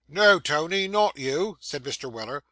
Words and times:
'No, 0.07 0.39
Tony, 0.39 0.87
not 0.87 1.19
you,' 1.19 1.59
said 1.61 1.83
Mr. 1.83 2.11
Weller. 2.11 2.39